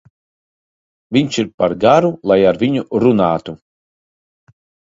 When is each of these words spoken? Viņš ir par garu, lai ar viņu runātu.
Viņš 1.17 1.37
ir 1.43 1.51
par 1.61 1.75
garu, 1.85 2.11
lai 2.33 2.39
ar 2.55 2.61
viņu 2.65 2.85
runātu. 3.07 3.57